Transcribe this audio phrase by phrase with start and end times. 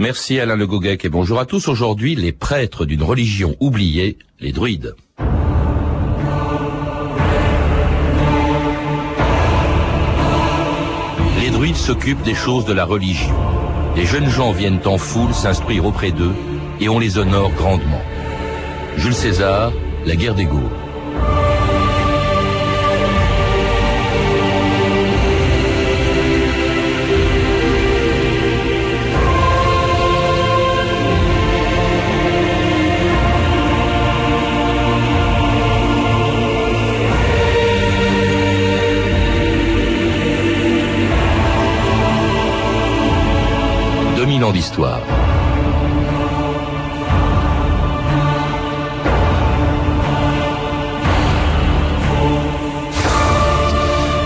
[0.00, 0.68] Merci Alain Le
[1.04, 1.66] et bonjour à tous.
[1.66, 4.94] Aujourd'hui, les prêtres d'une religion oubliée, les druides.
[11.40, 13.34] Les druides s'occupent des choses de la religion.
[13.96, 16.34] Les jeunes gens viennent en foule s'instruire auprès d'eux
[16.78, 18.02] et on les honore grandement.
[18.98, 19.72] Jules César,
[20.06, 20.87] La guerre des Gaules.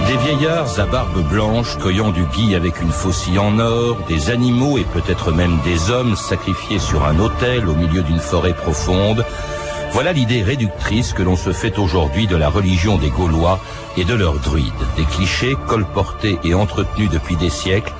[0.06, 4.76] Des vieillards à barbe blanche cueillant du gui avec une faucille en or, des animaux
[4.76, 9.24] et peut-être même des hommes sacrifiés sur un autel au milieu d'une forêt profonde,
[9.92, 13.60] voilà l'idée réductrice que l'on se fait aujourd'hui de la religion des Gaulois
[13.96, 17.94] et de leurs druides, des clichés colportés et entretenus depuis des siècles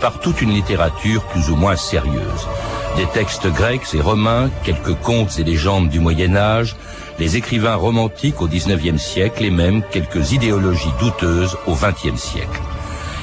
[0.00, 2.48] par toute une littérature plus ou moins sérieuse.
[2.96, 6.76] Des textes grecs et romains, quelques contes et légendes du Moyen Âge,
[7.18, 12.60] les écrivains romantiques au XIXe siècle et même quelques idéologies douteuses au XXe siècle.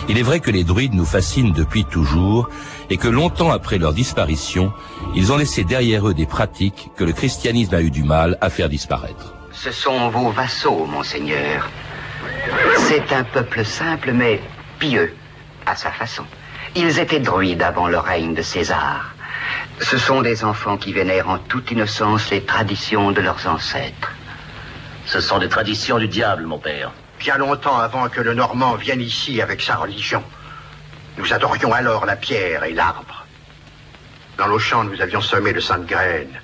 [0.10, 2.50] Il est vrai que les druides nous fascinent depuis toujours
[2.90, 4.74] et que longtemps après leur disparition,
[5.16, 8.50] ils ont laissé derrière eux des pratiques que le christianisme a eu du mal à
[8.50, 9.34] faire disparaître.
[9.52, 11.70] Ce sont vos vassaux, monseigneur.
[12.78, 14.42] C'est un peuple simple mais
[14.80, 15.16] pieux,
[15.66, 16.24] à sa façon.
[16.76, 19.14] Ils étaient druides avant le règne de César.
[19.80, 24.12] Ce sont des enfants qui vénèrent en toute innocence les traditions de leurs ancêtres.
[25.06, 26.92] Ce sont des traditions du diable, mon père.
[27.20, 30.24] Bien longtemps avant que le Normand vienne ici avec sa religion.
[31.18, 33.24] Nous adorions alors la pierre et l'arbre.
[34.40, 36.40] Dans nos champs, nous avions semé de saintes graines.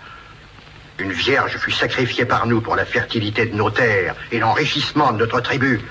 [1.00, 5.18] Une vierge fut sacrifiée par nous pour la fertilité de nos terres et l'enrichissement de
[5.18, 5.82] notre tribu.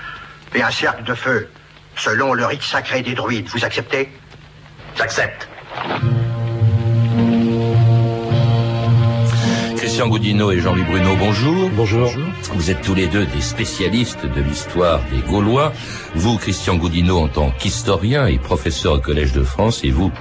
[0.55, 1.49] Et un cercle de feu,
[1.97, 3.49] selon le rite sacré des druides.
[3.49, 4.13] Vous acceptez?
[4.97, 5.49] J'accepte.
[9.77, 11.71] Christian Goudineau et Jean-Louis Bruno, bonjour.
[11.71, 12.11] Bonjour.
[12.55, 15.73] Vous êtes tous les deux des spécialistes de l'histoire des Gaulois.
[16.15, 20.13] Vous, Christian Goudineau, en tant qu'historien et professeur au Collège de France, et vous,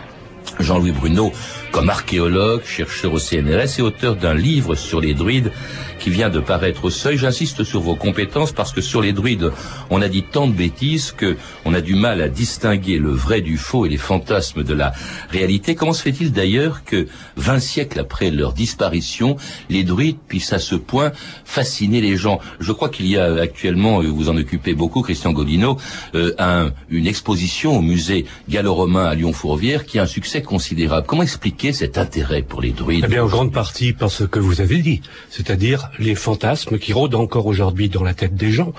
[0.59, 1.31] Jean-Louis Bruno,
[1.71, 5.51] comme archéologue, chercheur au CNRS et auteur d'un livre sur les druides
[5.99, 7.17] qui vient de paraître au seuil.
[7.17, 9.51] J'insiste sur vos compétences parce que sur les druides,
[9.89, 13.41] on a dit tant de bêtises que on a du mal à distinguer le vrai
[13.41, 14.93] du faux et les fantasmes de la
[15.29, 15.75] réalité.
[15.75, 17.07] Comment se fait-il d'ailleurs que
[17.37, 19.37] 20 siècles après leur disparition,
[19.69, 21.11] les druides puissent à ce point
[21.45, 22.39] fasciner les gens?
[22.59, 25.77] Je crois qu'il y a actuellement, vous en occupez beaucoup, Christian Godino,
[26.15, 31.07] euh, un, une exposition au musée gallo-romain à Lyon-Fourvière qui a un succès considérable.
[31.07, 31.23] Comment
[31.57, 34.61] expliquer cet intérêt pour les druides Eh bien, en grande partie par ce que vous
[34.61, 35.01] avez dit,
[35.31, 38.73] c'est-à-dire les fantasmes qui rôdent encore aujourd'hui dans la tête des gens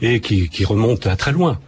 [0.00, 1.58] et qui, qui remontent à très loin.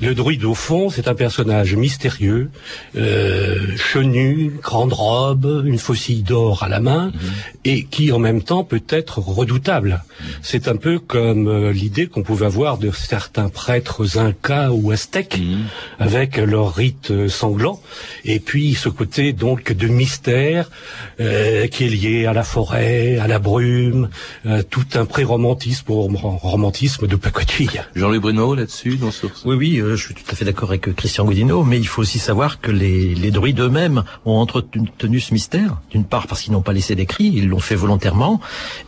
[0.00, 2.50] Le druide, au fond, c'est un personnage mystérieux,
[2.96, 7.32] euh, chenu, grande robe, une faucille d'or à la main, mhm.
[7.64, 10.04] et qui, en même temps, peut être redoutable.
[10.42, 15.38] C'est un peu comme euh, l'idée qu'on pouvait avoir de certains prêtres incas ou aztèques,
[15.38, 15.64] mhm.
[15.98, 17.80] avec leur rite sanglant,
[18.24, 20.70] et puis ce côté, donc, de mystère
[21.20, 24.08] euh, qui est lié à la forêt, à la brume,
[24.46, 27.82] euh, tout un pré-romantisme, romantisme de pacotille.
[27.94, 29.26] Jean-Louis Bruno, là-dessus, dans ce...
[29.44, 32.18] Oui, oui, je suis tout à fait d'accord avec Christian Godino, mais il faut aussi
[32.18, 36.62] savoir que les, les druides eux-mêmes ont entretenu ce mystère, d'une part parce qu'ils n'ont
[36.62, 38.40] pas laissé d'écrit, ils l'ont fait volontairement,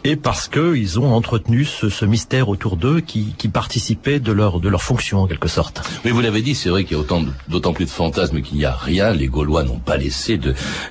[0.05, 4.61] et parce qu'ils ont entretenu ce, ce mystère autour d'eux qui, qui, participait de leur,
[4.61, 5.83] de leur fonction en quelque sorte.
[6.05, 8.59] Mais vous l'avez dit, c'est vrai qu'il y a autant d'autant plus de fantasmes qu'il
[8.59, 10.39] n'y a rien, les Gaulois n'ont pas laissé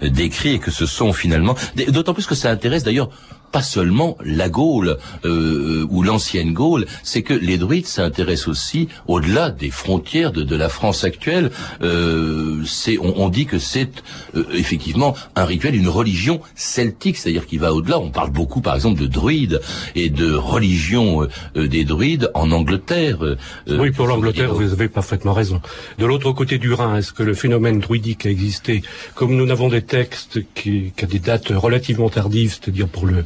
[0.01, 1.55] d'écrit et que ce sont finalement,
[1.89, 3.09] d'autant plus que ça intéresse d'ailleurs
[3.51, 9.49] pas seulement la Gaule euh, ou l'ancienne Gaule, c'est que les druides s'intéressent aussi au-delà
[9.49, 11.51] des frontières de, de, la France actuelle.
[11.81, 13.89] Euh, c'est, on, on, dit que c'est
[14.35, 17.99] euh, effectivement un rituel, une religion celtique, c'est-à-dire qui va au-delà.
[17.99, 19.61] On parle beaucoup, par exemple, de druides
[19.95, 23.23] et de religion euh, des druides en Angleterre.
[23.23, 23.37] Euh,
[23.67, 25.61] oui, pour l'Angleterre, vous avez parfaitement raison.
[25.97, 28.83] De l'autre côté du Rhin, est-ce que le phénomène druidique a existé?
[29.15, 33.23] Comme nous n'avons des textes qui, qui a des dates relativement tardives, c'est-à-dire pour le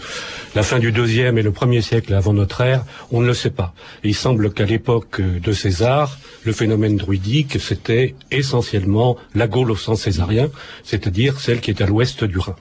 [0.55, 3.49] la fin du deuxième et le premier siècle avant notre ère, on ne le sait
[3.49, 3.73] pas.
[4.03, 10.01] il semble qu'à l'époque de César, le phénomène druidique, c'était essentiellement la Gaule au sens
[10.01, 10.49] césarien,
[10.83, 12.55] c'est-à-dire celle qui est à l'ouest du Rhin.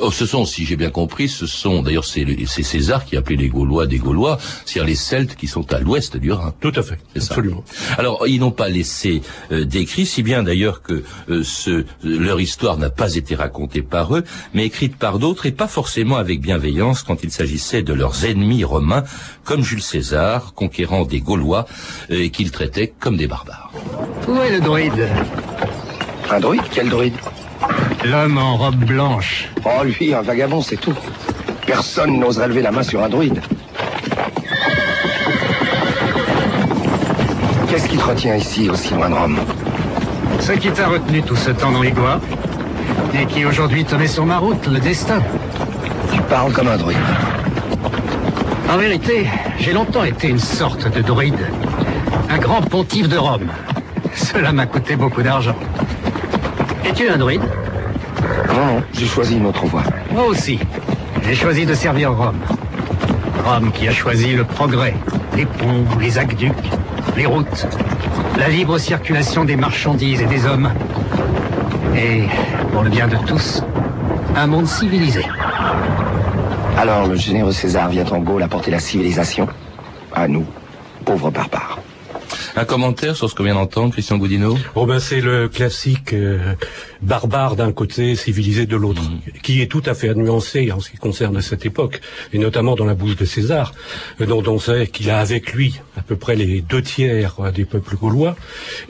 [0.00, 3.48] Oh, ce sont, si j'ai bien compris, ce sont, d'ailleurs, c'est César qui appelait les
[3.48, 6.54] Gaulois des Gaulois, c'est-à-dire les Celtes qui sont à l'ouest du Rhin.
[6.60, 7.64] Tout à fait, absolument.
[7.96, 9.22] Alors, ils n'ont pas laissé
[9.52, 14.16] euh, d'écrit, si bien d'ailleurs que euh, ce, leur histoire n'a pas été racontée par
[14.16, 18.24] eux, mais écrite par d'autres, et pas forcément avec bienveillance quand il s'agissait de leurs
[18.24, 19.04] ennemis romains,
[19.44, 21.66] comme Jules César, conquérant des Gaulois,
[22.10, 23.72] euh, et qu'ils traitaient comme des barbares.
[24.28, 25.08] Où est le druide
[26.30, 27.14] Un druide Quel druide
[28.04, 29.48] L'homme en robe blanche.
[29.64, 30.94] Oh, lui, un vagabond, c'est tout.
[31.66, 33.40] Personne n'oserait lever la main sur un druide.
[37.68, 39.38] Qu'est-ce qui te retient ici, aussi loin de Rome?
[40.38, 42.20] Ce qui t'a retenu tout ce temps dans les bois,
[43.18, 45.22] et qui aujourd'hui te met sur ma route, le destin.
[46.12, 46.98] Tu parles comme un druide.
[48.70, 49.26] En vérité,
[49.58, 51.48] j'ai longtemps été une sorte de druide.
[52.28, 53.48] Un grand pontife de Rome.
[54.14, 55.56] Cela m'a coûté beaucoup d'argent.
[56.84, 57.42] Es-tu un druide?
[58.54, 59.82] Non, non, j'ai choisi une autre voie.
[60.12, 60.58] Moi aussi.
[61.26, 62.38] J'ai choisi de servir Rome.
[63.44, 64.94] Rome qui a choisi le progrès,
[65.36, 66.52] les ponts, les aqueducs,
[67.16, 67.66] les routes,
[68.38, 70.70] la libre circulation des marchandises et des hommes.
[71.96, 72.24] Et,
[72.72, 73.62] pour le bien de tous,
[74.36, 75.24] un monde civilisé.
[76.76, 79.48] Alors le généreux César vient en Gaule apporter la civilisation
[80.14, 80.44] À nous,
[81.04, 81.78] pauvres barbares.
[82.56, 86.54] Un commentaire sur ce qu'on vient d'entendre, Christian Goudineau Oh ben c'est le classique euh,
[87.02, 89.40] barbare d'un côté, civilisé de l'autre, Mhm.
[89.42, 92.00] qui est tout à fait nuancé en ce qui concerne cette époque,
[92.32, 93.72] et notamment dans la bouche de César,
[94.20, 97.50] euh, dont on sait qu'il a avec lui à peu près les deux tiers euh,
[97.50, 98.36] des peuples gaulois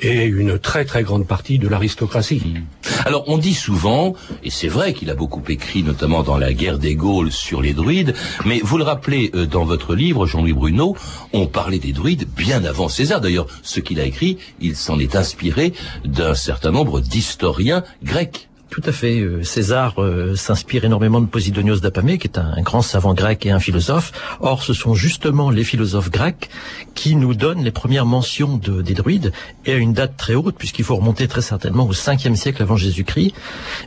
[0.01, 2.43] et une très très grande partie de l'aristocratie.
[2.45, 2.63] Mhm.
[3.07, 6.79] Alors on dit souvent, et c'est vrai qu'il a beaucoup écrit, notamment dans la guerre
[6.79, 8.15] des Gaules, sur les druides,
[8.45, 10.97] mais vous le rappelez euh, dans votre livre, Jean-Louis Bruno,
[11.33, 13.21] on parlait des druides bien avant César.
[13.21, 15.73] D'ailleurs, ce qu'il a écrit, il s'en est inspiré
[16.05, 18.49] d'un certain nombre d'historiens grecs.
[18.71, 19.21] Tout à fait.
[19.21, 23.51] Euh, César euh, s'inspire énormément de Posidonios d'Apamée, qui est un, grand savant grec et
[23.51, 24.13] un philosophe.
[24.41, 26.51] Or, ce sont justement les philosophes grecs
[26.95, 29.33] qui nous donnent les premières mentions de, des druides,
[29.65, 32.77] et à une date très haute, puisqu'il faut remonter très certainement au 5e siècle avant
[32.77, 33.35] Jésus-Christ.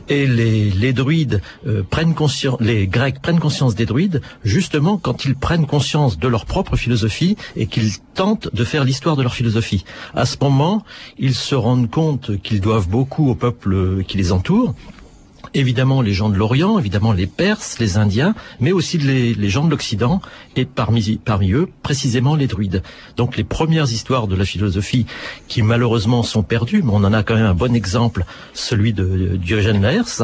[0.08, 5.24] Et les, les druides euh, prennent conscience, les Grecs prennent conscience des druides, justement quand
[5.24, 9.34] ils prennent conscience de leur propre philosophie et qu'ils tentent de faire l'histoire de leur
[9.34, 9.84] philosophie.
[10.14, 10.84] À ce moment,
[11.18, 14.67] ils se rendent compte qu'ils doivent beaucoup au peuple qui les entoure,
[15.54, 19.70] évidemment les gens de l'Orient, évidemment les Perses, les Indiens, mais aussi les, gens de
[19.70, 20.20] l'Occident,
[20.56, 22.82] et parmi, parmi eux, précisément les druides.
[23.16, 25.06] Donc les premières histoires de la philosophie
[25.46, 29.36] qui malheureusement sont perdues, mais on en a quand même un bon exemple, celui de
[29.36, 30.22] Diogène Laërce,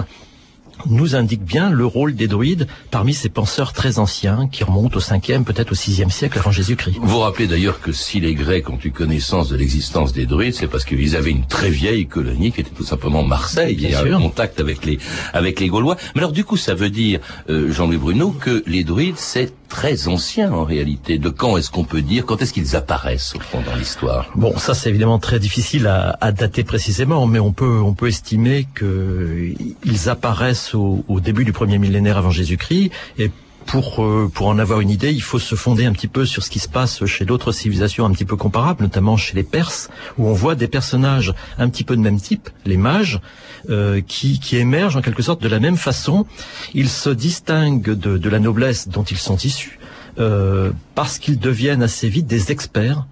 [0.86, 5.00] nous indique bien le rôle des druides parmi ces penseurs très anciens qui remontent au
[5.00, 6.98] 5e, peut-être au 6e siècle avant Jésus-Christ.
[7.00, 10.66] Vous rappelez d'ailleurs que si les Grecs ont eu connaissance de l'existence des druides, c'est
[10.66, 14.16] parce qu'ils avaient une très vieille colonie qui était tout simplement Marseille, Bien et sûr.
[14.16, 14.98] un contact avec les
[15.32, 15.96] avec les Gaulois.
[16.14, 20.06] Mais alors du coup, ça veut dire, euh, Jean-Louis Bruno, que les druides c'est très
[20.06, 21.18] ancien en réalité.
[21.18, 24.30] De quand est-ce qu'on peut dire, quand est-ce qu'ils apparaissent au fond dans l'histoire?
[24.36, 28.68] Bon, ça c'est évidemment très difficile à, dater précisément, mais on peut on peut estimer
[28.72, 29.52] que
[29.84, 33.32] ils apparaissent au, au début du premier millénaire avant Jésus-Christ et
[33.66, 36.42] pour, euh, pour en avoir une idée, il faut se fonder un petit peu sur
[36.42, 39.90] ce qui se passe chez d'autres civilisations un petit peu comparables, notamment chez les Perses,
[40.18, 43.20] où on voit des personnages un petit peu de même type, les mages,
[43.70, 46.26] euh, qui, qui émergent en quelque sorte de la même façon.
[46.74, 49.78] Ils se distinguent de, de la noblesse dont ils sont issus,
[50.18, 53.06] euh, parce qu'ils deviennent assez vite des experts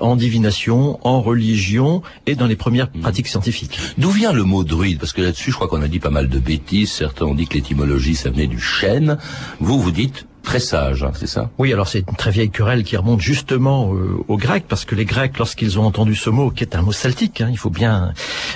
[0.00, 3.78] en divination, en religion et dans les premières pratiques scientifiques.
[3.98, 4.98] D'où vient le mot druide?
[4.98, 6.92] Parce que là-dessus, je crois qu'on a dit pas mal de bêtises.
[6.92, 9.18] Certains ont dit que l'étymologie, ça venait du chêne.
[9.60, 12.84] Vous, vous dites très sage, hein, c'est ça Oui, alors c'est une très vieille querelle
[12.84, 16.50] qui remonte justement euh, aux Grecs, parce que les Grecs, lorsqu'ils ont entendu ce mot,
[16.50, 18.12] qui est un mot celtique, hein, il faut bien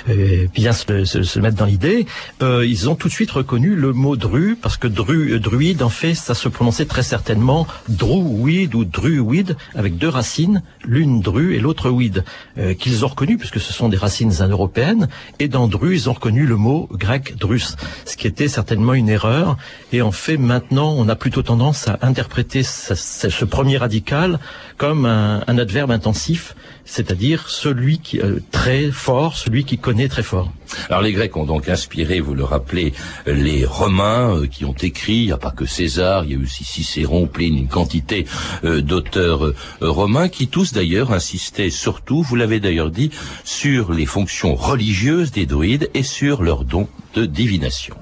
[0.07, 2.05] euh, bien se, se- se mettre dans l'idée,
[2.41, 5.81] euh, ils ont tout de suite reconnu le mot dru, parce que dru, euh, druide,
[5.83, 11.55] en fait, ça se prononçait très certainement druid ou druid, avec deux racines, l'une dru
[11.55, 12.23] et l'autre weed,
[12.57, 15.07] euh, qu'ils ont reconnu, puisque ce sont des racines indo-européennes,
[15.39, 19.09] et dans dru, ils ont reconnu le mot grec drus, ce qui était certainement une
[19.09, 19.57] erreur,
[19.91, 24.39] et en fait, maintenant, on a plutôt tendance à interpréter ce, premier radical
[24.77, 26.55] comme un, un adverbe intensif,
[26.85, 30.51] c'est-à-dire celui qui euh, très fort, celui qui connaît très fort.
[30.89, 32.93] Alors les Grecs ont donc inspiré, vous le rappelez,
[33.25, 36.37] les Romains euh, qui ont écrit, il n'y a pas que César, il y a
[36.37, 38.25] eu aussi Cicéron, Pline, une quantité
[38.63, 43.11] euh, d'auteurs euh, romains qui tous d'ailleurs insistaient surtout, vous l'avez d'ailleurs dit,
[43.43, 47.95] sur les fonctions religieuses des druides et sur leur don de divination.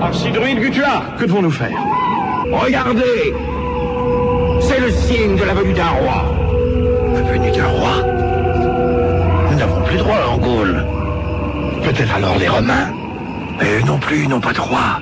[0.00, 2.23] Archidruide Gutula, que devons-nous faire?
[2.52, 3.34] Regardez
[4.60, 6.24] C'est le signe de la venue d'un roi.
[7.32, 8.02] Venu d'un roi
[9.50, 10.84] Nous n'avons plus de roi en Gaule.
[11.82, 12.92] Peut-être alors les Romains.
[13.60, 15.00] Mais eux non plus, n'ont pas de roi.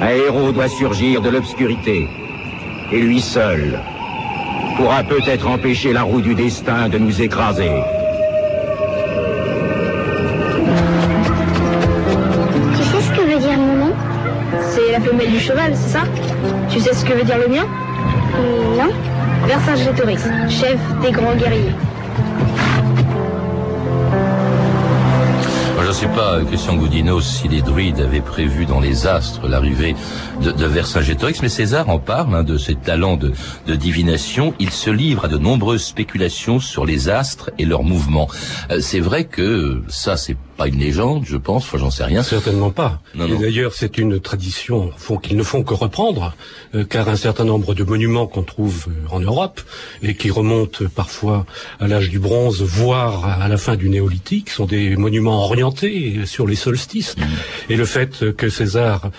[0.00, 2.08] Un héros doit surgir de l'obscurité.
[2.92, 3.78] Et lui seul
[4.76, 7.70] pourra peut-être empêcher la roue du destin de nous écraser.
[15.50, 16.04] Cheval, c'est ça
[16.70, 17.66] Tu sais ce que veut dire le mien
[18.76, 18.92] Non.
[19.46, 21.74] Vercingétorix, chef des grands guerriers.
[25.82, 29.96] Je ne sais pas, Christian Goudinos, si les druides avaient prévu dans les astres l'arrivée
[30.40, 33.32] de, de Vercingétorix, mais César en parle hein, de ses talents de,
[33.74, 34.54] divination.
[34.60, 38.28] Il se livre à de nombreuses spéculations sur les astres et leurs mouvements.
[38.70, 41.62] Euh, c'est vrai que ça, c'est pas une légende, je pense.
[41.64, 42.22] Enfin, j'en sais rien.
[42.22, 43.00] Certainement pas.
[43.14, 44.90] Non, et d'ailleurs, c'est une tradition
[45.22, 46.34] qu'ils ne font que reprendre,
[46.74, 49.62] euh, car un certain nombre de monuments qu'on trouve euh, en Europe
[50.02, 51.46] et qui remontent parfois
[51.80, 56.46] à l'âge du bronze, voire à la fin du néolithique, sont des monuments orientés sur
[56.46, 57.16] les solstices.
[57.16, 57.22] Mmh.
[57.70, 59.10] Et le fait que César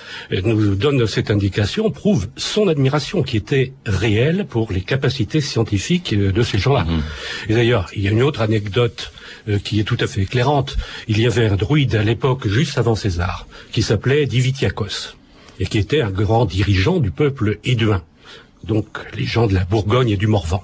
[0.43, 6.43] nous donne cette indication prouve son admiration qui était réelle pour les capacités scientifiques de
[6.43, 6.83] ces gens-là.
[6.83, 7.01] Mmh.
[7.50, 9.12] Et d'ailleurs, il y a une autre anecdote
[9.48, 10.77] euh, qui est tout à fait éclairante.
[11.07, 15.15] Il y avait un druide à l'époque, juste avant César, qui s'appelait Divitiakos,
[15.60, 18.03] et qui était un grand dirigeant du peuple éduin,
[18.63, 20.63] donc les gens de la Bourgogne et du Morvan.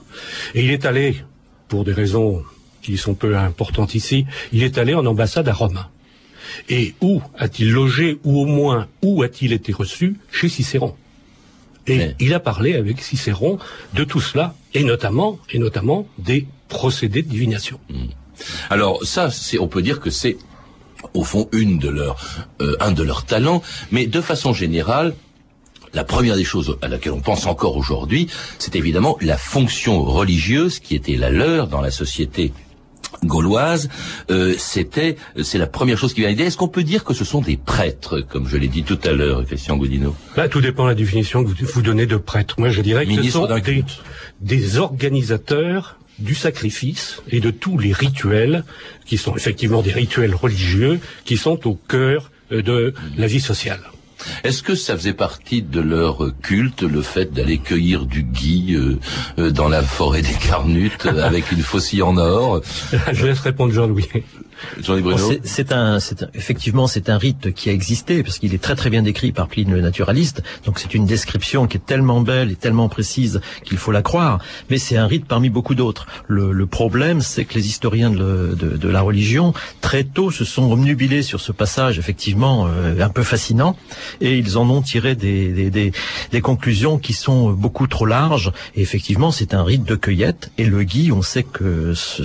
[0.54, 1.24] Et il est allé,
[1.68, 2.44] pour des raisons
[2.82, 5.84] qui sont peu importantes ici, il est allé en ambassade à Rome.
[6.70, 10.96] Et où a-t-il logé, ou au moins où a-t-il été reçu Chez Cicéron.
[11.88, 13.60] Et il a parlé avec Cicéron
[13.94, 17.80] de tout cela, et notamment, et notamment des procédés de divination.
[17.90, 18.06] Mmh.
[18.70, 19.30] Alors ça,
[19.60, 20.38] on peut dire que c'est
[21.14, 22.18] au fond une de leurs,
[22.62, 25.14] euh, un de leurs talents, mais de façon générale,
[25.94, 28.28] la première des choses à laquelle on pense encore aujourd'hui,
[28.60, 32.52] c'est évidemment la fonction religieuse qui était la leur dans la société
[33.24, 33.90] gauloise,
[34.30, 36.44] euh, c'était, c'est la première chose qui vient à l'idée.
[36.44, 39.12] Est-ce qu'on peut dire que ce sont des prêtres, comme je l'ai dit tout à
[39.12, 42.56] l'heure, Christian Godino bah, Tout dépend de la définition que vous, vous donnez de prêtre.
[42.60, 43.84] Moi, je dirais que Ministre ce sont des,
[44.42, 48.64] des organisateurs du sacrifice et de tous les rituels
[49.06, 53.82] qui sont effectivement des rituels religieux qui sont au cœur de la vie sociale.
[54.44, 58.98] Est-ce que ça faisait partie de leur culte, le fait d'aller cueillir du gui euh,
[59.38, 62.62] euh, dans la forêt des Carnutes avec une faucille en or?
[63.14, 64.08] Je laisse répondre Jean-Louis.
[65.44, 68.90] C'est un, c'est effectivement, c'est un rite qui a existé parce qu'il est très très
[68.90, 70.44] bien décrit par Pline le naturaliste.
[70.66, 74.40] Donc c'est une description qui est tellement belle et tellement précise qu'il faut la croire.
[74.70, 76.08] Mais c'est un rite parmi beaucoup d'autres.
[76.28, 80.46] Le, le, problème, c'est que les historiens de, de, de, la religion très tôt se
[80.46, 83.78] sont omnubilés sur ce passage effectivement euh, un peu fascinant
[84.22, 85.92] et ils en ont tiré des, des, des,
[86.32, 88.52] des conclusions qui sont beaucoup trop larges.
[88.76, 92.24] Et effectivement, c'est un rite de cueillette et le gui, on sait que ce,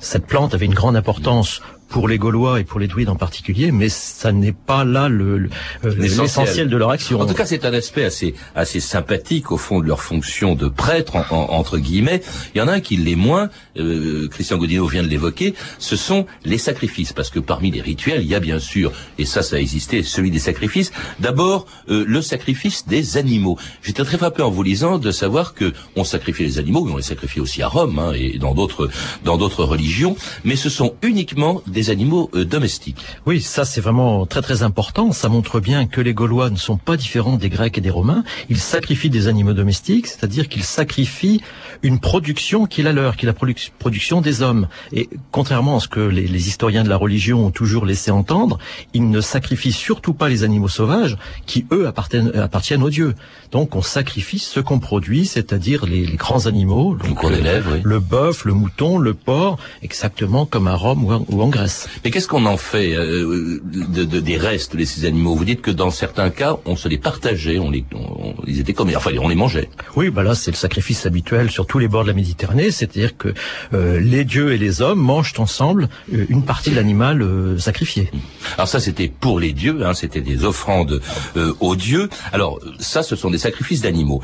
[0.00, 1.57] cette plante avait une grande importance
[1.88, 5.38] pour les Gaulois et pour les druides en particulier, mais ça n'est pas là le,
[5.38, 5.50] le
[5.82, 7.20] l'essentiel de leur action.
[7.20, 10.68] En tout cas, c'est un aspect assez assez sympathique au fond de leur fonction de
[10.68, 12.22] prêtre en, en, entre guillemets.
[12.54, 13.50] Il y en a un qui l'est moins.
[13.76, 15.54] Euh, Christian Godino vient de l'évoquer.
[15.78, 19.24] Ce sont les sacrifices, parce que parmi les rituels, il y a bien sûr, et
[19.24, 20.92] ça, ça a existé, celui des sacrifices.
[21.20, 23.58] D'abord, euh, le sacrifice des animaux.
[23.82, 26.96] J'étais très frappé en vous lisant de savoir que on sacrifiait les animaux, mais on
[26.96, 28.90] les sacrifiait aussi à Rome hein, et dans d'autres
[29.24, 33.04] dans d'autres religions, mais ce sont uniquement des des animaux euh, domestiques.
[33.24, 35.12] Oui, ça c'est vraiment très très important.
[35.12, 38.24] Ça montre bien que les Gaulois ne sont pas différents des Grecs et des Romains.
[38.48, 41.40] Ils sacrifient des animaux domestiques, c'est-à-dire qu'ils sacrifient
[41.84, 44.66] une production qui est la leur, qui est la produ production des hommes.
[44.92, 48.58] Et contrairement à ce que les, les, historiens de la religion ont toujours laissé entendre,
[48.92, 51.16] ils ne sacrifient surtout pas les animaux sauvages
[51.46, 53.14] qui, eux, appartiennent, appartiennent aux dieux.
[53.52, 57.74] Donc on sacrifie ce qu'on produit, c'est-à-dire les, les, grands animaux, donc, on élève, le,
[57.76, 57.80] oui.
[57.84, 61.67] le bœuf, le mouton, le porc, exactement comme à Rome ou, ou en Grèce.
[62.04, 65.34] Mais qu'est-ce qu'on en fait euh, de, de, des restes de ces animaux?
[65.34, 68.72] Vous dites que dans certains cas, on se les partageait, on les, on, ils étaient
[68.74, 69.68] comme, enfin, on les mangeait.
[69.96, 73.16] Oui, bah là, c'est le sacrifice habituel sur tous les bords de la Méditerranée, c'est-à-dire
[73.16, 73.34] que
[73.74, 78.10] euh, les dieux et les hommes mangent ensemble euh, une partie de l'animal euh, sacrifié.
[78.54, 81.00] Alors ça, c'était pour les dieux, hein, c'était des offrandes
[81.36, 82.08] euh, aux dieux.
[82.32, 84.22] Alors ça, ce sont des sacrifices d'animaux,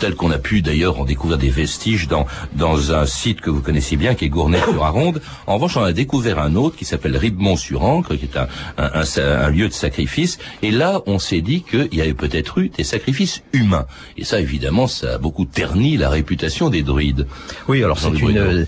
[0.00, 3.60] tel qu'on a pu d'ailleurs en découvrir des vestiges dans dans un site que vous
[3.60, 5.20] connaissez bien, qui est Gournay-sur-Aronde.
[5.46, 9.04] En revanche, on a découvert un autre qui s'appelle Ribemont-sur-Ancre, qui est un, un, un,
[9.18, 10.38] un, lieu de sacrifice.
[10.62, 13.86] Et là, on s'est dit qu'il y avait peut-être eu des sacrifices humains.
[14.16, 17.26] Et ça, évidemment, ça a beaucoup terni la réputation des druides.
[17.68, 18.66] Oui, alors c'est une,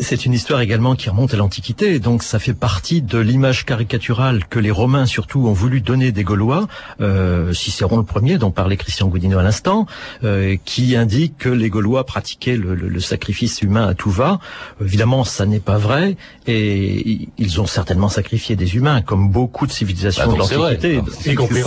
[0.00, 1.98] c'est une histoire également qui remonte à l'Antiquité.
[1.98, 6.24] Donc ça fait partie de l'image caricaturale que les Romains, surtout, ont voulu donner des
[6.24, 6.68] Gaulois.
[7.00, 9.86] Euh, Cicéron le premier, dont parlait Christian Goudino à l'instant,
[10.24, 14.40] euh, qui indique que les Gaulois pratiquaient le, le, le, sacrifice humain à tout va.
[14.80, 16.16] Évidemment, ça n'est pas vrai.
[16.46, 20.54] Et et ils ont certainement sacrifié des humains, comme beaucoup de civilisations Ah, de c'est
[20.56, 20.78] vrai.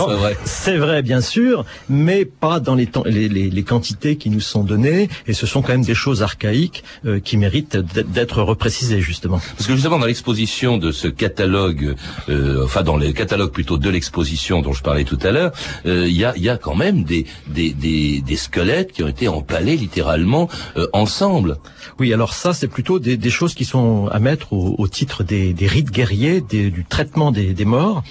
[0.08, 0.78] Ah, vrai.
[0.78, 4.64] Vrai, bien sûr, mais pas dans les, temps, les, les, les quantités qui nous sont
[4.64, 9.00] données, et ce sont quand même des choses archaïques euh, qui méritent d'être- d'être reprécisées,
[9.00, 9.40] justement.
[9.56, 11.94] Parce que justement dans l'exposition de ce catalogue,
[12.28, 15.52] euh, enfin dans le catalogue plutôt de l'exposition dont je parlais tout à l'heure,
[15.86, 19.02] euh, il y, a, il y a quand même des, des, des, des squelettes qui
[19.02, 21.56] ont été empalés littéralement euh, ensemble.
[21.98, 25.23] Oui, alors ça, c'est plutôt des, des choses qui sont à mettre au, au titre
[25.24, 28.02] des, des rites guerriers, des- du traitement des, des morts,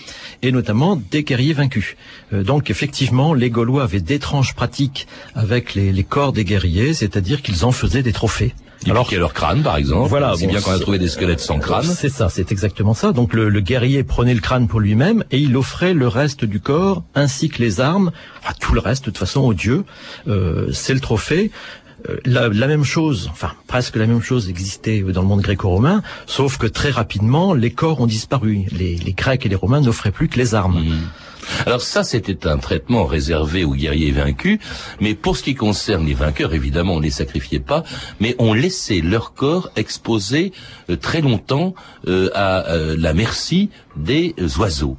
[0.42, 1.96] et notamment des guerriers vaincus.
[2.34, 7.42] Euh, donc, effectivement, les Gaulois avaient d'étranges pratiques avec les, les corps des guerriers, c'est-à-dire
[7.42, 8.54] qu'ils en faisaient des trophées.
[8.90, 10.10] Alors qu'il y a leur crâne par exemple.
[10.10, 11.86] Voilà, c'est bon, bien qu'on a trouvé des squelettes sans crâne.
[11.86, 13.14] C'est ça, c'est exactement ça.
[13.14, 16.60] Donc le, le guerrier prenait le crâne pour lui-même et il offrait le reste du
[16.60, 18.12] corps ainsi que les armes,
[18.44, 19.86] enfin tout le reste de toute façon au dieu.
[20.28, 21.50] Euh, c'est le trophée.
[22.10, 26.02] Euh, La, la même chose, enfin presque la même chose existait dans le monde gréco-romain,
[26.26, 28.66] sauf que très rapidement les corps ont disparu.
[28.72, 30.84] Les, les Grecs et les Romains n'offraient plus que les armes.
[31.66, 34.60] Alors ça, c'était un traitement réservé aux guerriers vaincus,
[35.02, 37.84] mais pour ce qui concerne les vainqueurs, évidemment, on ne les sacrifiait pas,
[38.22, 40.54] mais on laissait leur corps exposé
[40.90, 41.74] euh, très longtemps
[42.08, 44.96] euh, à euh, la merci des euh, oiseaux.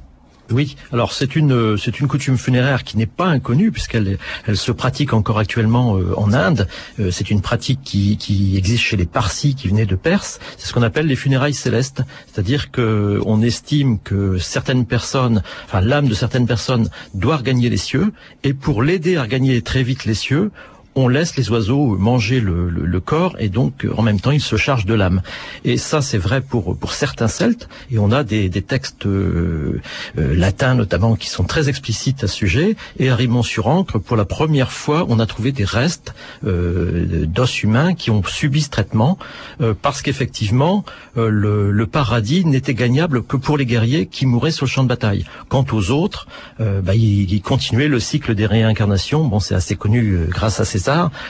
[0.51, 4.71] Oui, alors c'est une c'est une coutume funéraire qui n'est pas inconnue puisqu'elle elle se
[4.71, 6.67] pratique encore actuellement euh, en Inde.
[6.99, 10.39] Euh, c'est une pratique qui, qui existe chez les Parsis qui venaient de Perse.
[10.57, 15.81] C'est ce qu'on appelle les funérailles célestes, c'est-à-dire que on estime que certaines personnes, enfin
[15.81, 18.11] l'âme de certaines personnes doit regagner les cieux
[18.43, 20.51] et pour l'aider à regagner très vite les cieux,
[20.95, 24.31] on laisse les oiseaux manger le, le- le corps et donc euh, en même temps
[24.31, 25.21] ils se chargent de l'âme.
[25.63, 29.81] Et ça c'est vrai pour pour certains Celtes et on a des, des textes euh,
[30.17, 32.75] euh, latins notamment qui sont très explicites à ce sujet.
[32.99, 36.13] Et à Rimont-sur-Ancre, pour la première fois, on a trouvé des restes
[36.45, 39.17] euh, d'os humains qui ont subi ce traitement
[39.61, 40.85] euh, parce qu'effectivement
[41.17, 44.83] euh, le, le paradis n'était gagnable que pour les guerriers qui mouraient sur le champ
[44.83, 45.25] de bataille.
[45.49, 46.27] Quant aux autres,
[46.59, 49.23] bah, ils, ils continuaient le cycle des réincarnations.
[49.25, 50.65] Bon, c'est assez connu grâce à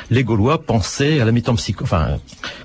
[0.10, 2.18] Les Gaulois pensaient à la métempsychose, enfin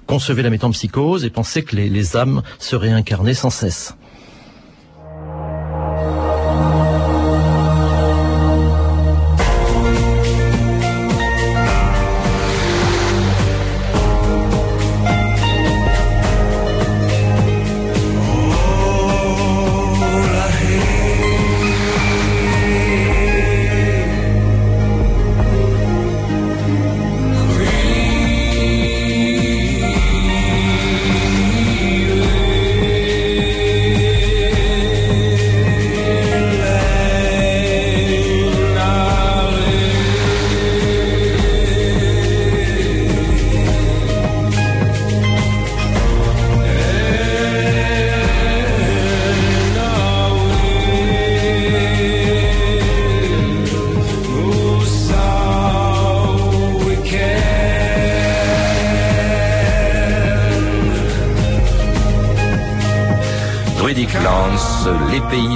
[0.07, 3.95] concevaient la métempsychose et pensaient que les âmes se réincarnaient sans cesse.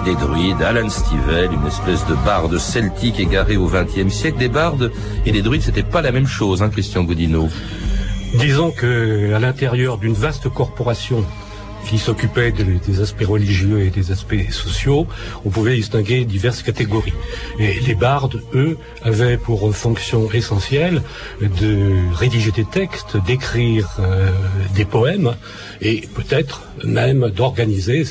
[0.05, 4.39] Des druides, Alan Stivell, une espèce de barde celtique égaré au XXe siècle.
[4.39, 4.93] Des bardes
[5.25, 7.49] et des druides, c'était pas la même chose, hein, Christian Godino.
[8.35, 11.25] Disons que à l'intérieur d'une vaste corporation
[11.89, 15.07] qui s'occupait de- des aspects religieux et des aspects sociaux,
[15.45, 17.13] on pouvait distinguer diverses catégories.
[17.59, 21.03] Et les bardes, eux, avaient pour fonction essentielle
[21.41, 24.31] de rédiger des textes, d'écrire euh,
[24.75, 25.35] des poèmes
[25.81, 28.05] et peut-être même d'organiser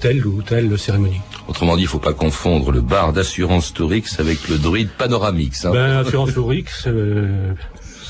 [0.00, 1.20] telle ou telle cérémonie.
[1.48, 5.64] Autrement dit, il faut pas confondre le bar d'assurance Tourix avec le druide Panoramix.
[5.64, 5.70] Hein.
[5.72, 7.52] Ben, Assurance Oryx, euh,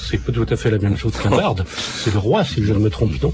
[0.09, 1.65] c'est pas tout à fait la même chose qu'un barde.
[1.69, 3.33] C'est le roi, si je ne me trompe, non?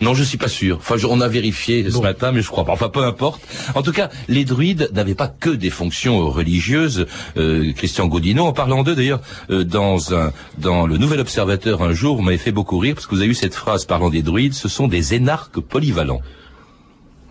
[0.00, 0.78] Non, je suis pas sûr.
[0.78, 2.72] Enfin, je- on a vérifié ce matin, mais je crois pas.
[2.72, 3.40] Enfin, peu importe.
[3.74, 7.06] En tout cas, les druides n'avaient pas que des fonctions euh, religieuses.
[7.36, 11.92] Euh, Christian Godino, en parlant d'eux d'ailleurs, euh, dans un, dans le Nouvel Observateur un
[11.92, 14.22] jour, vous m'avez fait beaucoup rire parce que vous avez eu cette phrase parlant des
[14.22, 14.54] druides.
[14.54, 16.20] Ce sont des énarques polyvalents.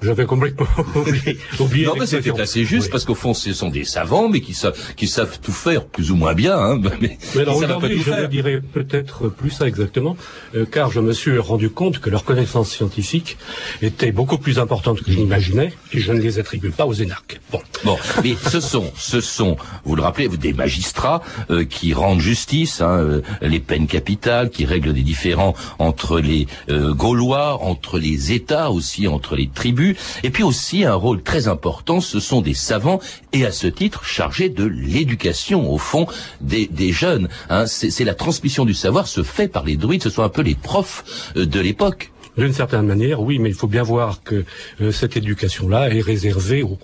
[0.01, 1.37] J'avais complètement oublié.
[1.59, 4.53] oublié non, mais c'était assez juste parce qu'au fond, ce sont des savants, mais qui
[4.53, 6.57] savent, qui savent tout faire plus ou moins bien.
[6.57, 10.17] Hein, mais Mais alors aujourd'hui, je dirais peut-être plus ça exactement,
[10.55, 13.37] euh, car je me suis rendu compte que leurs connaissances scientifiques
[13.81, 17.39] étaient beaucoup plus importantes que je n'imaginais, et je ne les attribue pas aux énarques.
[17.51, 17.61] Bon.
[17.83, 22.81] Bon, mais ce sont, ce sont, vous le rappelez, des magistrats euh, qui rendent justice,
[22.81, 28.33] hein, euh, les peines capitales, qui règlent des différends entre les euh, Gaulois, entre les
[28.33, 29.90] États aussi, entre les tribus,
[30.23, 32.99] et puis aussi un rôle très important, ce sont des savants
[33.33, 36.07] et à ce titre chargés de l'éducation au fond
[36.41, 37.29] des, jeunes.
[37.49, 40.29] Hein, c'est c'est la transmission du savoir se fait par les druides, ce sont un
[40.29, 42.11] peu les profs euh, de l'époque.
[42.37, 44.45] D'une certaine manière, oui, mais il faut bien voir que
[44.81, 46.77] euh, cette éducation-là est réservée aux,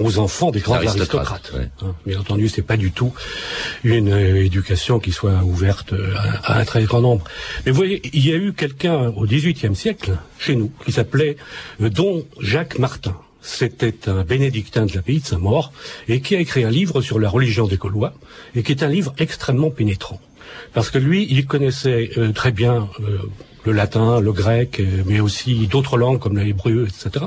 [0.00, 1.68] aux enfants des grands Aristocrates, ouais.
[1.82, 3.12] Hein, Bien entendu, c'est pas du tout
[3.84, 7.24] une euh, éducation qui soit ouverte euh, à, à un très grand nombre.
[7.64, 11.36] Mais vous voyez, il y a eu quelqu'un au XVIIIe siècle chez nous qui s'appelait
[11.80, 13.16] euh, Don Jacques Martin.
[13.42, 15.72] C'était un bénédictin de l'abbaye de Saint-Maur
[16.08, 18.12] et qui a écrit un livre sur la religion des Gaulois
[18.54, 20.20] et qui est un livre extrêmement pénétrant.
[20.74, 23.18] Parce que lui, il connaissait euh, très bien euh,
[23.64, 27.26] le latin, le grec, euh, mais aussi d'autres langues comme l'hébreu, etc.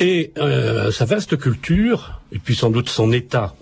[0.00, 3.54] Et euh, sa vaste culture, et puis sans doute son état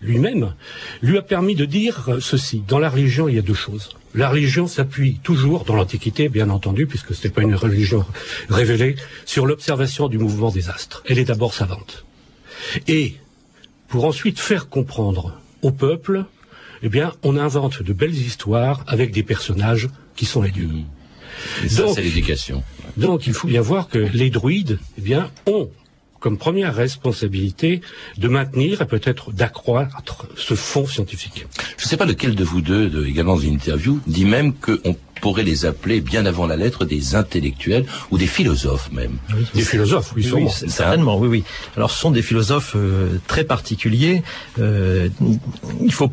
[0.00, 0.54] lui-même,
[1.00, 2.62] lui a permis de dire ceci.
[2.66, 3.90] Dans la religion, il y a deux choses.
[4.14, 8.04] La religion s'appuie toujours, dans l'Antiquité, bien entendu, puisque ce n'est pas une religion
[8.50, 11.02] révélée, sur l'observation du mouvement des astres.
[11.06, 12.04] Elle est d'abord savante.
[12.88, 13.16] Et
[13.88, 16.24] pour ensuite faire comprendre au peuple,
[16.82, 20.68] eh bien, on invente de belles histoires avec des personnages qui sont les dieux.
[21.64, 22.62] Et ça, c'est l'éducation.
[22.96, 25.70] Donc, il faut bien voir que les druides, eh bien, ont
[26.22, 27.80] comme première responsabilité
[28.16, 31.46] de maintenir et peut-être d'accroître ce fonds scientifique.
[31.76, 34.54] Je ne sais pas lequel de vous deux, de, également dans une interview, dit même
[34.54, 39.18] qu'on pourrait les appeler, bien avant la lettre, des intellectuels ou des philosophes même.
[39.52, 40.24] Des philosophes, oui,
[40.68, 41.44] certainement, oui, oui.
[41.76, 44.22] Alors, ce sont des philosophes euh, très particuliers.
[44.60, 45.08] Euh,
[45.82, 46.10] il faut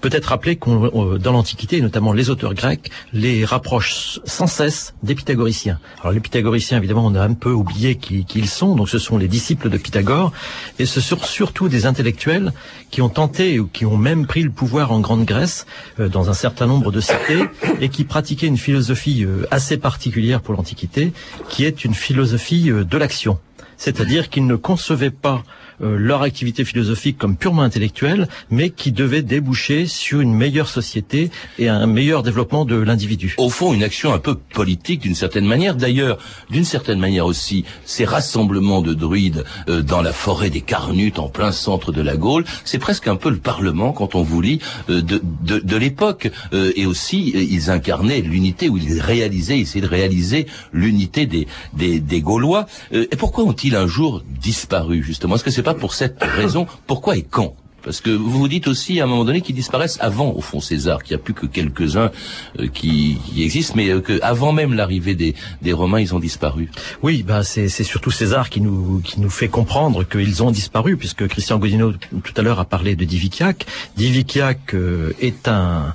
[0.00, 5.14] peut-être rappeler qu'on, euh, dans l'Antiquité, notamment les auteurs grecs, les rapprochent sans cesse des
[5.14, 5.78] pythagoriciens.
[6.00, 8.74] Alors, les pythagoriciens, évidemment, on a un peu oublié qui, qui ils sont.
[8.76, 10.32] Donc, ce sont les disciples de Pythagore,
[10.78, 12.52] et ce sont surtout des intellectuels
[12.90, 15.66] qui ont tenté ou qui ont même pris le pouvoir en Grande Grèce,
[16.00, 17.44] euh, dans un certain nombre de cités,
[17.80, 21.12] et qui pratiquaient une philosophie euh, assez particulière pour l'Antiquité,
[21.48, 23.38] qui est une philosophie euh, de l'action.
[23.76, 25.42] C'est-à-dire qu'ils ne concevaient pas
[25.80, 31.68] leur activité philosophique comme purement intellectuelle, mais qui devait déboucher sur une meilleure société et
[31.68, 33.34] un meilleur développement de l'individu.
[33.38, 35.74] Au fond, une action un peu politique d'une certaine manière.
[35.74, 36.18] D'ailleurs,
[36.50, 41.28] d'une certaine manière aussi, ces rassemblements de druides euh, dans la forêt des Carnutes, en
[41.28, 44.60] plein centre de la Gaule, c'est presque un peu le Parlement, quand on vous lit,
[44.88, 46.30] euh, de, de, de l'époque.
[46.52, 51.26] Euh, et aussi, euh, ils incarnaient l'unité, ou ils réalisaient, ils essayaient de réaliser l'unité
[51.26, 52.66] des, des, des Gaulois.
[52.92, 55.34] Euh, et pourquoi ont-ils un jour disparu, justement?
[55.34, 57.56] Est-ce que c'est pas pour cette raison Pourquoi et quand?
[57.82, 60.60] Parce que vous vous dites aussi à un moment donné qu'ils disparaissent avant, au fond,
[60.60, 62.12] César, qu'il n'y a plus que quelques-uns
[62.60, 66.20] euh, qui, qui existent, mais euh, que avant même l'arrivée des, des Romains, ils ont
[66.20, 66.70] disparu.
[67.02, 71.26] Oui, bah c'est surtout César qui nous qui nous fait comprendre qu'ils ont disparu, puisque
[71.26, 73.66] Christian Godino tout à l'heure a parlé de Diviciac.
[73.96, 75.94] Diviciac euh, est un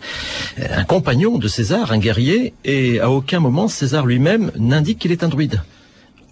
[0.79, 5.23] un compagnon de César, un guerrier, et à aucun moment César lui-même n'indique qu'il est
[5.23, 5.61] un druide.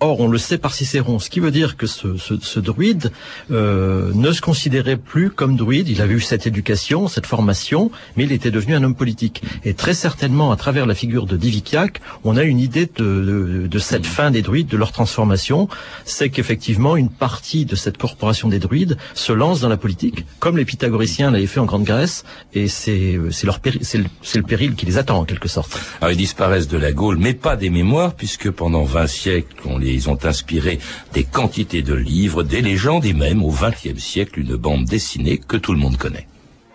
[0.01, 3.12] Or, on le sait par Cicéron, ce qui veut dire que ce, ce, ce druide
[3.51, 5.89] euh, ne se considérait plus comme druide.
[5.89, 9.41] Il avait eu cette éducation, cette formation, mais il était devenu un homme politique.
[9.65, 13.67] Et très certainement, à travers la figure de Diviciac, on a une idée de, de,
[13.67, 15.67] de cette fin des druides, de leur transformation.
[16.05, 20.55] C'est qu'effectivement, une partie de cette corporation des druides se lance dans la politique, comme
[20.55, 24.75] les pythagoriciens l'avaient fait en Grande Grèce, et c'est c'est leur c'est le, le péril
[24.75, 25.77] qui les attend en quelque sorte.
[25.99, 29.77] Alors ils disparaissent de la Gaule, mais pas des mémoires, puisque pendant 20 siècles, on
[29.77, 30.80] les ils ont inspiré
[31.13, 35.58] des quantités de livres, des légendes et même au XXe siècle une bande dessinée que
[35.58, 36.28] tout le monde connaît.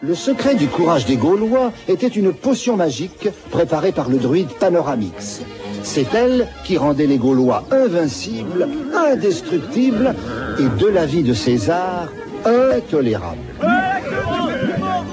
[0.03, 5.41] Le secret du courage des Gaulois était une potion magique préparée par le druide Panoramix.
[5.83, 10.15] C'est elle qui rendait les Gaulois invincibles, indestructibles
[10.59, 12.09] et de la vie de César,
[12.45, 13.39] intolérables.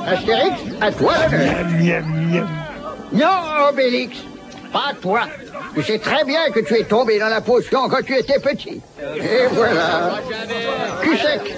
[0.05, 1.13] Astérix, à toi
[3.13, 4.17] Non, Obélix,
[4.73, 5.21] pas à toi.
[5.75, 8.81] Tu sais très bien que tu es tombé dans la potion quand tu étais petit.
[9.17, 10.19] Et voilà.
[11.01, 11.55] Cul sec.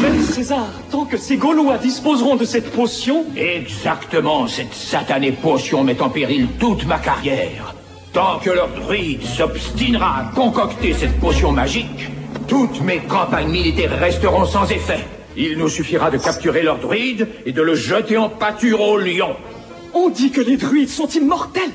[0.00, 6.00] Mais César, tant que ces Gaulois disposeront de cette potion, Exactement, cette satanée potion met
[6.00, 7.74] en péril toute ma carrière.
[8.12, 12.10] Tant que leur druide s'obstinera à concocter cette potion magique,
[12.46, 15.04] toutes mes campagnes militaires resteront sans effet.
[15.36, 19.36] Il nous suffira de capturer leur druide et de le jeter en pâture au lion.
[19.94, 21.72] on dit que les druides sont immortels.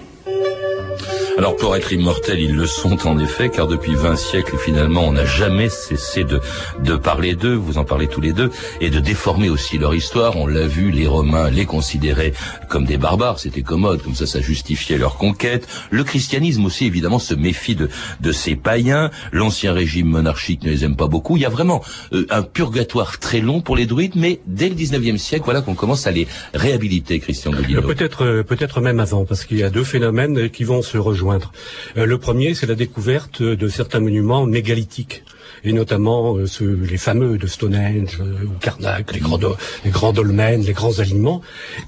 [1.37, 5.13] Alors pour être immortels, ils le sont en effet, car depuis 20 siècles, finalement, on
[5.13, 6.39] n'a jamais cessé de,
[6.83, 10.37] de parler d'eux, vous en parlez tous les deux, et de déformer aussi leur histoire.
[10.37, 12.33] On l'a vu, les Romains les considéraient
[12.69, 15.67] comme des barbares, c'était commode, comme ça ça justifiait leur conquête.
[15.89, 17.89] Le christianisme aussi, évidemment, se méfie de,
[18.21, 19.09] de ces païens.
[19.31, 21.35] L'ancien régime monarchique ne les aime pas beaucoup.
[21.35, 21.81] Il y a vraiment
[22.13, 25.75] euh, un purgatoire très long pour les druides, mais dès le 19e siècle, voilà qu'on
[25.75, 27.79] commence à les réhabiliter, Christian Godino.
[27.79, 30.12] Euh, Peut-être, euh, peut-être même avant, parce qu'il y a deux phénomènes
[30.51, 31.51] qui vont se rejoindre.
[31.97, 35.23] Euh, le premier, c'est la découverte de certains monuments mégalithiques
[35.63, 40.99] et notamment euh, ceux, les fameux de Stonehenge euh, Karnak, les grands, dolmens, les grands
[40.99, 41.41] aliments,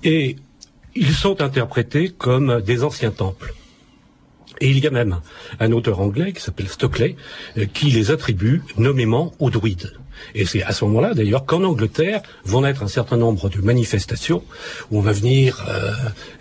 [0.04, 0.38] et
[0.96, 3.54] ils sont interprétés comme des anciens temples.
[4.62, 5.20] Et il y a même
[5.60, 7.18] un auteur anglais qui s'appelle Stockley
[7.58, 9.92] euh, qui les attribue nommément aux druides.
[10.34, 14.44] Et c'est à ce moment-là, d'ailleurs, qu'en Angleterre vont naître un certain nombre de manifestations
[14.92, 15.92] où on va venir, euh,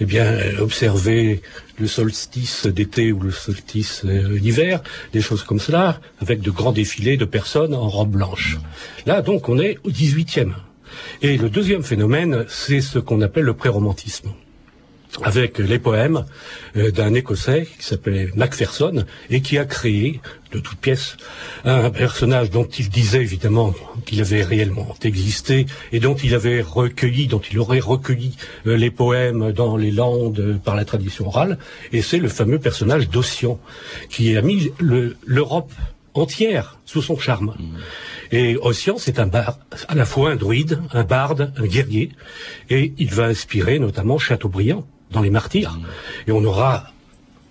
[0.00, 1.42] eh bien, observer
[1.78, 4.82] le solstice d'été ou le solstice euh, d'hiver,
[5.12, 8.58] des choses comme cela, avec de grands défilés de personnes en robe blanche.
[9.06, 10.52] Là, donc, on est au 18e.
[11.22, 14.30] Et le deuxième phénomène, c'est ce qu'on appelle le pré-romantisme
[15.22, 16.24] avec les poèmes
[16.76, 20.20] euh, d'un Écossais qui s'appelait Macpherson et qui a créé
[20.52, 21.16] de toutes pièces
[21.64, 23.74] un personnage dont il disait évidemment
[24.06, 28.90] qu'il avait réellement existé et dont il avait recueilli, dont il aurait recueilli euh, les
[28.90, 31.58] poèmes dans les Landes euh, par la tradition orale,
[31.92, 33.58] et c'est le fameux personnage d'Ossian
[34.08, 35.72] qui a mis l'Europe
[36.14, 37.54] entière sous son charme.
[37.58, 37.76] Mmh.
[38.32, 42.10] Et Ossian, c'est un bar, à la fois un druide, un barde, un guerrier,
[42.70, 45.78] et il va inspirer notamment Chateaubriand dans les martyrs.
[46.26, 46.90] Et on aura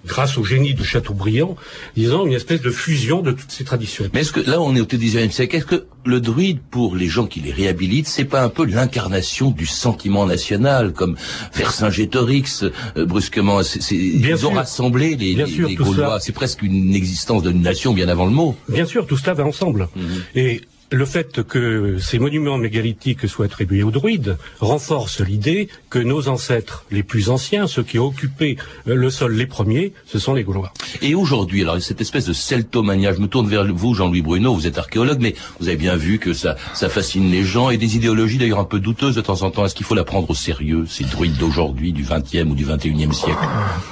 [0.06, 1.56] grâce au génie de Chateaubriand,
[1.96, 4.06] disons, une espèce de fusion de toutes ces traditions.
[4.14, 7.08] Mais est-ce que, là, on est au XIXe siècle, est-ce que le druide, pour les
[7.08, 11.16] gens qui les réhabilitent, c'est pas un peu l'incarnation du sentiment national, comme
[11.54, 12.64] Vercingétorix,
[12.98, 17.94] euh, brusquement, c'est, ils ont rassemblé les, les, Gaulois, c'est presque une existence d'une nation
[17.94, 18.56] bien avant le mot.
[18.68, 19.88] Bien sûr, tout cela va ensemble.
[19.96, 20.24] Mhm.
[20.36, 20.62] Et
[20.94, 26.86] le fait que ces monuments mégalithiques soient attribués aux druides renforce l'idée que nos ancêtres
[26.92, 30.44] les plus anciens, ceux qui ont occupé euh, le sol les premiers, ce sont les
[30.44, 30.72] Gaulois.
[31.02, 34.68] Et aujourd'hui, alors cette espèce de celtomania, je me tourne vers vous, Jean-Louis Bruno, vous
[34.68, 37.96] êtes archéologue, mais vous avez bien vu que ça, ça fascine les gens et des
[37.96, 39.66] idéologies d'ailleurs un peu douteuses de temps en temps.
[39.66, 43.14] Est-ce qu'il faut la prendre au sérieux, ces druides d'aujourd'hui, du 20e ou du 21e
[43.14, 43.40] siècle?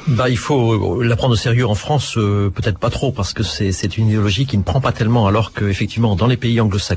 [0.07, 3.41] Bah, il faut la prendre au sérieux en France, euh, peut-être pas trop, parce que
[3.41, 6.90] c'est une idéologie qui ne prend pas tellement, alors que effectivement dans les pays anglo-saxons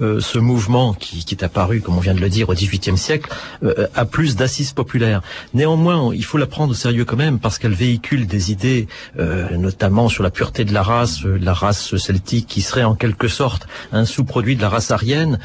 [0.00, 3.30] euh, ce mouvement qui, est apparu, comme on vient de le dire, au XVIIIe siècle,
[3.62, 5.22] euh, a plus d'assises populaires.
[5.54, 9.56] Néanmoins, il faut la prendre au sérieux quand même parce qu'elle véhicule des idées, euh,
[9.56, 13.66] notamment sur la pureté de la race, la race celtique qui serait en quelque sorte
[13.92, 15.38] un sous-produit de la race aryenne,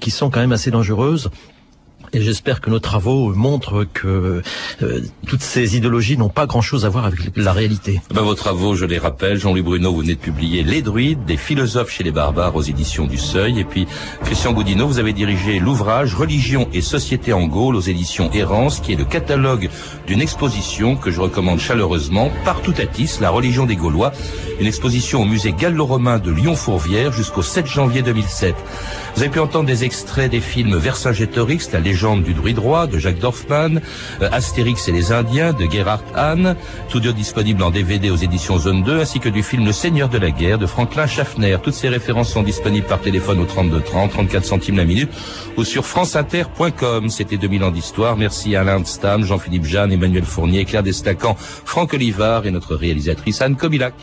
[0.00, 1.30] qui sont quand même assez dangereuses.
[2.12, 4.42] Et j'espère que nos travaux montrent que
[4.82, 8.00] euh, toutes ces idéologies n'ont pas grand-chose à voir avec la réalité.
[8.14, 11.36] Ben, vos travaux, je les rappelle, Jean-Louis Bruno, vous venez de publier Les druides, des
[11.36, 13.58] philosophes chez les barbares aux éditions du Seuil.
[13.60, 13.86] Et puis,
[14.24, 18.92] Christian Goudineau, vous avez dirigé l'ouvrage Religion et société en Gaule aux éditions Errance, qui
[18.92, 19.68] est le catalogue
[20.06, 24.12] d'une exposition que je recommande chaleureusement, Partout à Tis, la religion des Gaulois.
[24.60, 28.54] Une exposition au musée gallo-romain de Lyon-Fourvière jusqu'au 7 janvier 2007.
[29.14, 32.58] Vous avez pu entendre des extraits des films Vercingétorix, la légende du druide
[32.90, 33.80] de Jacques Dorfman,
[34.20, 36.56] euh, Astérix et les Indiens de Gerhard Hahn,
[36.88, 40.08] tous deux disponibles en DVD aux éditions Zone 2, ainsi que du film Le Seigneur
[40.08, 41.56] de la guerre de Franklin Schaffner.
[41.62, 45.10] Toutes ces références sont disponibles par téléphone au 32 30, 34 centimes la minute
[45.56, 47.08] ou sur franceinter.com.
[47.08, 48.16] C'était 2000 ans d'histoire.
[48.16, 53.40] Merci à Alain Stam, Jean-Philippe Jeanne, Emmanuel Fournier, Claire Destacan, Franck Olivard et notre réalisatrice
[53.40, 53.94] Anne Kobilac.